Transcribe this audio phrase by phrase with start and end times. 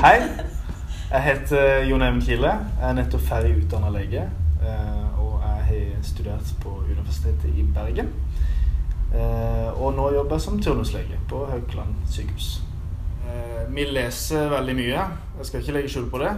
[0.00, 0.20] Hei.
[1.10, 2.50] Jeg heter Jon Even Kile.
[2.80, 4.22] Jeg er nettopp ferdig utdanna lege.
[4.62, 8.08] eh, Og jeg har studert på Universitetet i Bergen.
[9.14, 12.60] Eh, Og nå jobber jeg som turnuslege på Haukeland sykehus.
[13.28, 15.04] Eh, Vi leser veldig mye.
[15.38, 16.32] Jeg skal ikke legge skjul på det.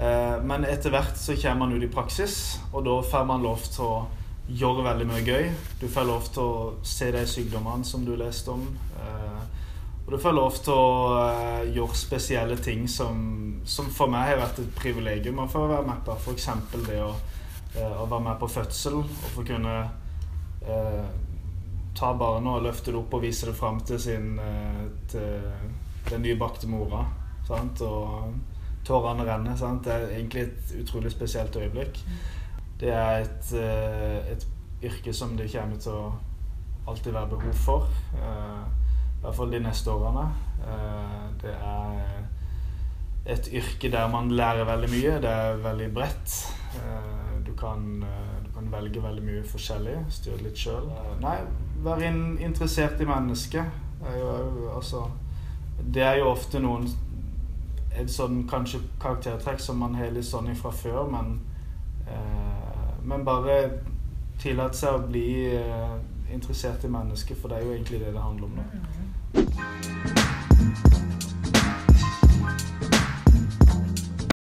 [0.00, 3.58] Eh, Men etter hvert så kommer man ut i praksis, og da får man lov
[3.58, 4.06] til å
[4.48, 5.50] gjøre veldig mye gøy.
[5.80, 8.66] Du får lov til å se de sykdommene som du leste om.
[10.10, 13.18] Og får lov til å uh, gjøre spesielle ting som,
[13.62, 16.16] som for meg har vært et privilegium å få være med på.
[16.18, 16.48] F.eks.
[16.88, 17.12] det å,
[17.76, 19.76] uh, å være med på fødsel og få kunne
[20.66, 21.04] uh,
[21.94, 24.34] ta barnet og løfte det opp og vise det fram til, sin,
[25.10, 25.46] til
[26.08, 27.04] den nybakte mora.
[27.46, 27.82] Sant?
[27.86, 28.34] Og
[28.86, 29.58] tårene renner.
[29.58, 29.84] Sant?
[29.86, 32.02] Det er egentlig et utrolig spesielt øyeblikk.
[32.80, 33.52] Det er et,
[34.32, 34.46] et
[34.86, 36.12] yrke som det kommer til å
[36.88, 37.90] alltid være behov for.
[39.30, 40.26] Hvert fall de neste årene.
[40.66, 45.20] Eh, Det er et yrke der man lærer veldig mye.
[45.22, 46.34] Det er veldig bredt.
[46.74, 49.96] Eh, Du kan, eh, du kan velge veldig mye forskjellig.
[50.08, 50.90] Styre litt sjøl.
[51.20, 51.38] Nei,
[51.82, 53.64] være interessert i mennesket.
[54.74, 55.10] altså,
[55.94, 56.88] det er jo ofte noen
[57.98, 61.40] et sånn kanskje karaktertrekk som man har litt sånn ifra før, men
[63.02, 63.70] Men bare
[64.40, 65.96] tillate seg å bli eh,
[66.32, 68.64] interessert i mennesket, for det er jo egentlig det det handler om nå.